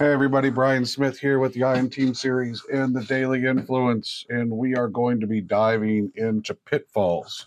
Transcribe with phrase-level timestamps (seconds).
[0.00, 4.26] Hey, everybody, Brian Smith here with the I Am Team series and the Daily Influence,
[4.28, 7.46] and we are going to be diving into pitfalls.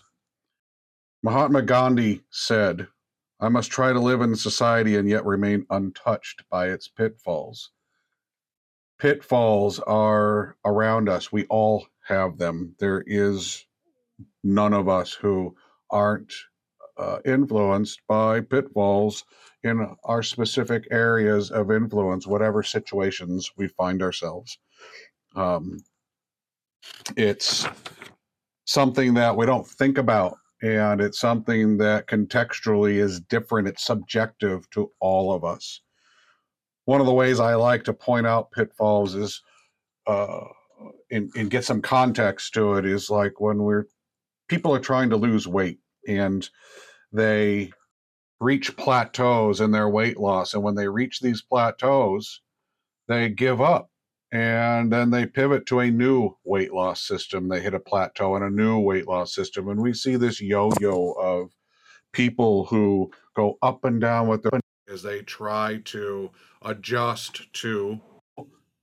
[1.22, 2.88] Mahatma Gandhi said,
[3.38, 7.70] I must try to live in society and yet remain untouched by its pitfalls.
[8.98, 11.30] Pitfalls are around us.
[11.30, 12.74] We all have them.
[12.78, 13.66] There is
[14.42, 15.54] none of us who
[15.90, 16.32] aren't
[16.96, 19.26] uh, influenced by pitfalls
[19.68, 24.58] in our specific areas of influence, whatever situations we find ourselves.
[25.36, 25.78] Um,
[27.16, 27.66] it's
[28.64, 33.68] something that we don't think about, and it's something that contextually is different.
[33.68, 35.80] It's subjective to all of us.
[36.86, 39.42] One of the ways I like to point out pitfalls is,
[40.06, 40.44] uh,
[41.10, 43.86] and, and get some context to it, is like when we're
[44.48, 46.48] people are trying to lose weight and
[47.12, 47.70] they
[48.40, 50.54] reach plateaus in their weight loss.
[50.54, 52.40] And when they reach these plateaus,
[53.08, 53.90] they give up
[54.30, 57.48] and then they pivot to a new weight loss system.
[57.48, 59.68] They hit a plateau and a new weight loss system.
[59.68, 61.50] And we see this yo yo of
[62.12, 66.30] people who go up and down with their as they try to
[66.62, 68.00] adjust to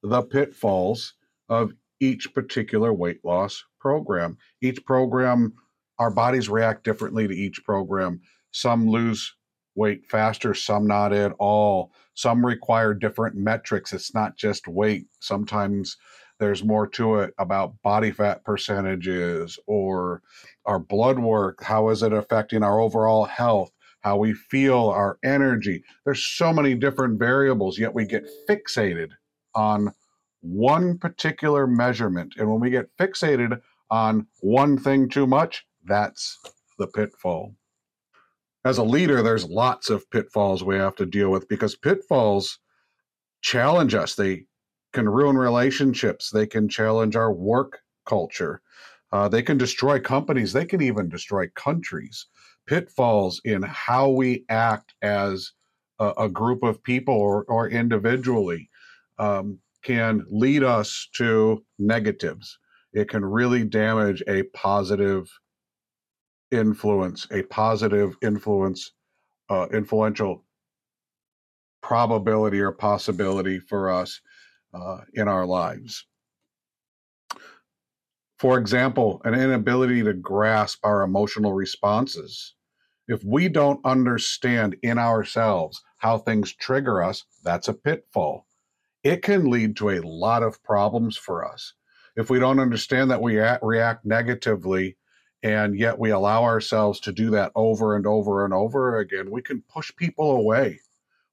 [0.03, 1.13] the pitfalls
[1.49, 4.37] of each particular weight loss program.
[4.61, 5.53] Each program,
[5.97, 8.21] our bodies react differently to each program.
[8.51, 9.33] Some lose
[9.75, 11.91] weight faster, some not at all.
[12.13, 13.93] Some require different metrics.
[13.93, 15.07] It's not just weight.
[15.19, 15.97] Sometimes
[16.39, 20.21] there's more to it about body fat percentages or
[20.65, 21.61] our blood work.
[21.63, 23.71] How is it affecting our overall health?
[24.01, 25.83] How we feel, our energy.
[26.03, 29.09] There's so many different variables, yet we get fixated
[29.55, 29.93] on
[30.41, 32.35] one particular measurement.
[32.37, 33.59] And when we get fixated
[33.89, 36.37] on one thing too much, that's
[36.77, 37.55] the pitfall
[38.65, 42.59] as a leader, there's lots of pitfalls we have to deal with because pitfalls
[43.41, 44.15] challenge us.
[44.15, 44.45] They
[44.91, 46.31] can ruin relationships.
[46.31, 47.77] They can challenge our work
[48.07, 48.61] culture.
[49.11, 50.51] Uh, they can destroy companies.
[50.51, 52.25] They can even destroy countries.
[52.65, 55.51] Pitfalls in how we act as
[55.99, 58.67] a, a group of people or, or individually
[59.19, 62.57] um, can lead us to negatives.
[62.93, 65.29] It can really damage a positive
[66.55, 68.91] influence, a positive influence,
[69.49, 70.43] uh, influential
[71.81, 74.19] probability or possibility for us
[74.73, 76.05] uh, in our lives.
[78.39, 82.55] For example, an inability to grasp our emotional responses.
[83.07, 88.47] If we don't understand in ourselves how things trigger us, that's a pitfall.
[89.03, 91.73] It can lead to a lot of problems for us.
[92.15, 94.97] If we don't understand that we react negatively
[95.45, 99.43] and yet we allow ourselves to do that over and over and over again, we
[99.43, 100.79] can push people away.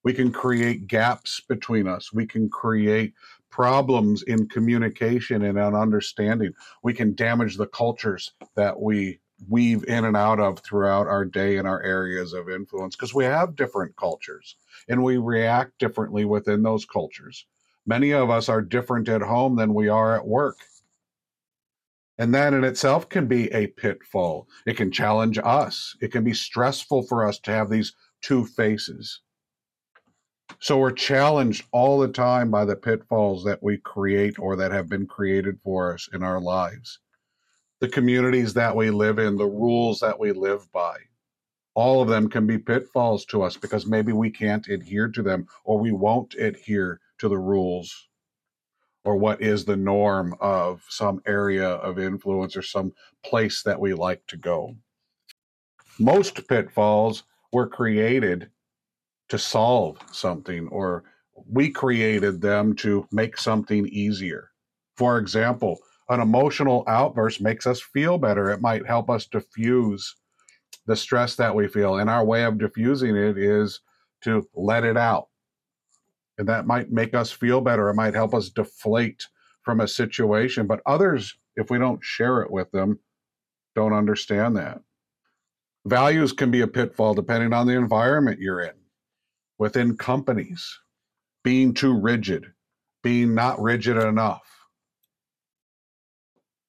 [0.04, 2.12] We can create gaps between us.
[2.12, 3.14] We can create
[3.48, 6.52] problems in communication and in understanding.
[6.82, 9.18] We can damage the cultures that we
[9.48, 13.24] weave in and out of throughout our day and our areas of influence because we
[13.24, 14.56] have different cultures
[14.90, 17.46] and we react differently within those cultures.
[17.86, 20.58] Many of us are different at home than we are at work
[22.22, 24.46] and that in itself can be a pitfall.
[24.64, 25.96] It can challenge us.
[26.00, 29.22] It can be stressful for us to have these two faces.
[30.60, 34.88] So we're challenged all the time by the pitfalls that we create or that have
[34.88, 37.00] been created for us in our lives.
[37.80, 40.98] The communities that we live in, the rules that we live by,
[41.74, 45.48] all of them can be pitfalls to us because maybe we can't adhere to them
[45.64, 48.10] or we won't adhere to the rules
[49.04, 52.92] or what is the norm of some area of influence or some
[53.24, 54.76] place that we like to go.
[55.98, 58.50] Most pitfalls were created
[59.28, 61.04] to solve something, or
[61.46, 64.50] we created them to make something easier.
[64.96, 65.78] For example,
[66.08, 68.50] an emotional outburst makes us feel better.
[68.50, 70.14] It might help us diffuse
[70.86, 71.96] the stress that we feel.
[71.96, 73.80] And our way of diffusing it is
[74.24, 75.28] to let it out
[76.42, 77.88] and that might make us feel better.
[77.88, 79.24] It might help us deflate
[79.62, 80.66] from a situation.
[80.66, 82.98] But others, if we don't share it with them,
[83.76, 84.80] don't understand that.
[85.86, 88.74] Values can be a pitfall depending on the environment you're in.
[89.58, 90.80] Within companies,
[91.44, 92.46] being too rigid,
[93.04, 94.42] being not rigid enough,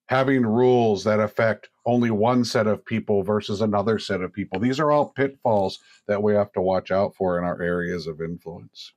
[0.05, 4.59] having rules that affect only one set of people versus another set of people.
[4.59, 8.21] These are all pitfalls that we have to watch out for in our areas of
[8.21, 8.93] influence.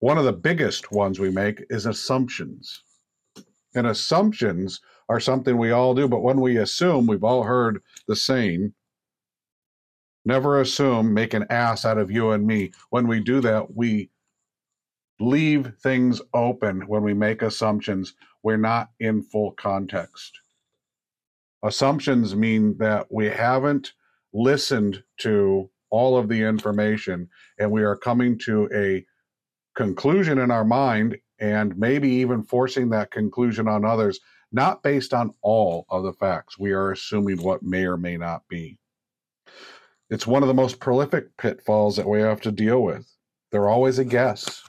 [0.00, 2.82] One of the biggest ones we make is assumptions.
[3.74, 8.16] And assumptions are something we all do, but when we assume, we've all heard the
[8.16, 8.74] saying,
[10.24, 12.72] never assume, make an ass out of you and me.
[12.90, 14.10] When we do that, we
[15.20, 18.14] leave things open when we make assumptions.
[18.42, 20.40] We're not in full context.
[21.62, 23.92] Assumptions mean that we haven't
[24.32, 27.28] listened to all of the information
[27.58, 29.06] and we are coming to a
[29.76, 34.18] conclusion in our mind and maybe even forcing that conclusion on others,
[34.50, 36.58] not based on all of the facts.
[36.58, 38.78] We are assuming what may or may not be.
[40.08, 43.06] It's one of the most prolific pitfalls that we have to deal with.
[43.50, 44.62] They're always a guess.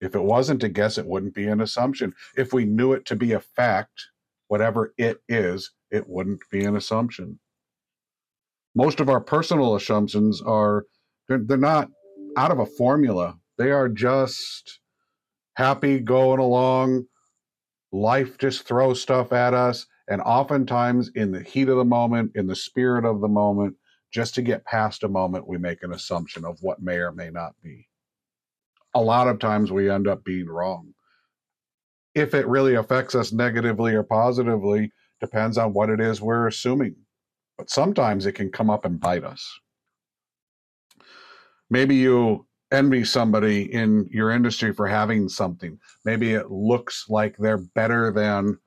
[0.00, 2.14] If it wasn't a guess, it wouldn't be an assumption.
[2.36, 4.08] If we knew it to be a fact,
[4.48, 7.38] whatever it is, it wouldn't be an assumption.
[8.74, 10.86] Most of our personal assumptions are
[11.28, 11.88] they're, not
[12.36, 13.36] out of a formula.
[13.58, 14.80] They are just
[15.54, 17.06] happy going along.
[17.92, 19.86] Life just throws stuff at us.
[20.08, 23.76] And oftentimes, in the heat of the moment, in the spirit of the moment,
[24.12, 27.30] just to get past a moment, we make an assumption of what may or may
[27.30, 27.88] not be.
[28.94, 30.94] A lot of times we end up being wrong.
[32.14, 36.94] If it really affects us negatively or positively, depends on what it is we're assuming.
[37.58, 39.44] But sometimes it can come up and bite us.
[41.70, 45.78] Maybe you envy somebody in your industry for having something.
[46.04, 48.58] Maybe it looks like they're better than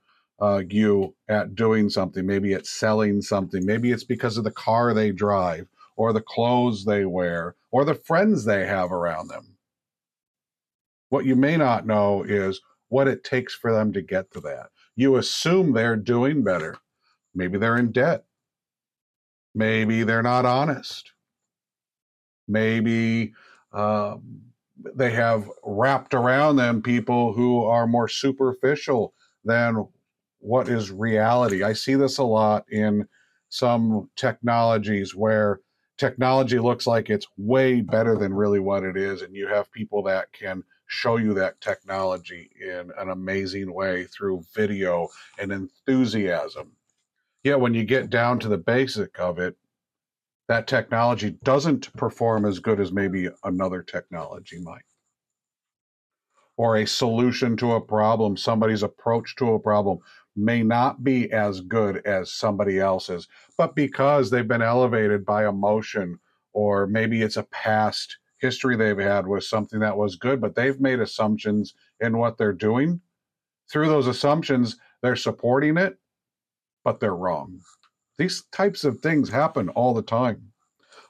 [0.41, 2.25] uh, you at doing something.
[2.25, 3.65] Maybe it's selling something.
[3.65, 7.95] Maybe it's because of the car they drive or the clothes they wear or the
[7.95, 9.57] friends they have around them.
[11.09, 14.69] What you may not know is what it takes for them to get to that.
[14.95, 16.77] You assume they're doing better.
[17.35, 18.25] Maybe they're in debt.
[19.53, 21.11] Maybe they're not honest.
[22.47, 23.33] Maybe
[23.73, 24.41] um,
[24.95, 29.87] they have wrapped around them people who are more superficial than
[30.39, 31.63] what is reality.
[31.63, 33.07] I see this a lot in
[33.49, 35.61] some technologies where
[35.97, 40.03] technology looks like it's way better than really what it is, and you have people
[40.03, 45.07] that can show you that technology in an amazing way through video
[45.39, 46.71] and enthusiasm.
[47.43, 49.55] Yet when you get down to the basic of it,
[50.47, 54.83] that technology doesn't perform as good as maybe another technology might.
[56.55, 59.99] Or a solution to a problem, somebody's approach to a problem
[60.35, 63.27] may not be as good as somebody else's,
[63.57, 66.19] but because they've been elevated by emotion,
[66.53, 70.79] or maybe it's a past history they've had with something that was good, but they've
[70.79, 73.01] made assumptions in what they're doing.
[73.71, 75.97] Through those assumptions, they're supporting it,
[76.83, 77.59] but they're wrong.
[78.17, 80.53] These types of things happen all the time.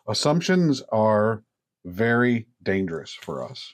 [0.07, 1.43] Assumptions are
[1.85, 3.73] very dangerous for us.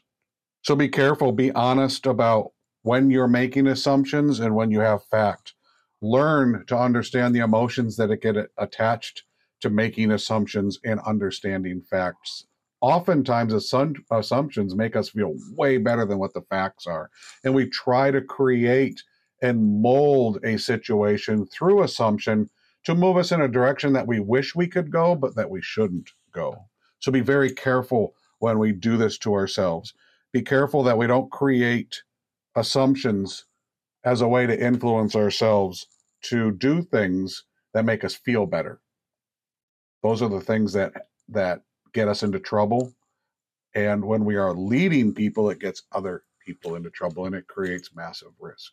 [0.61, 2.51] So be careful, be honest about
[2.83, 5.53] when you're making assumptions and when you have fact.
[6.01, 9.23] Learn to understand the emotions that get attached
[9.61, 12.45] to making assumptions and understanding facts
[12.83, 13.53] oftentimes
[14.11, 17.09] assumptions make us feel way better than what the facts are.
[17.45, 19.01] And we try to create
[19.41, 22.49] and mold a situation through assumption
[22.85, 25.61] to move us in a direction that we wish we could go, but that we
[25.61, 26.55] shouldn't go.
[26.99, 29.93] So be very careful when we do this to ourselves.
[30.31, 32.01] Be careful that we don't create
[32.55, 33.45] assumptions
[34.03, 35.87] as a way to influence ourselves
[36.23, 38.79] to do things that make us feel better.
[40.01, 40.93] Those are the things that
[41.29, 41.61] that
[41.93, 42.93] get us into trouble.
[43.75, 47.95] And when we are leading people, it gets other people into trouble and it creates
[47.95, 48.71] massive risk.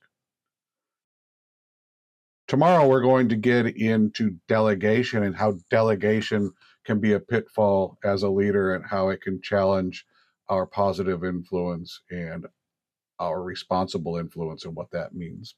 [2.50, 6.50] Tomorrow, we're going to get into delegation and how delegation
[6.84, 10.04] can be a pitfall as a leader and how it can challenge
[10.48, 12.48] our positive influence and
[13.20, 15.54] our responsible influence and what that means.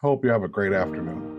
[0.00, 1.37] Hope you have a great afternoon.